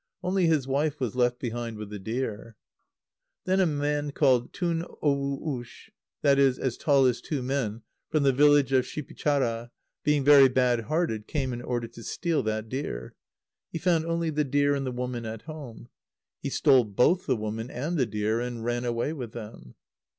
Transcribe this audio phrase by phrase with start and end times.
[0.23, 2.55] Only his wife was left behind with the deer.
[3.45, 5.91] Then a man called Tun uwo ush
[6.23, 6.37] [i.e.
[6.59, 9.69] "as tall as two men"], from the village of Shipichara,
[10.03, 13.13] being very bad hearted, came in order to steal that deer.
[13.71, 15.87] He found only the deer and the woman at home.
[16.41, 19.75] He stole both the woman and the deer, and ran away with them.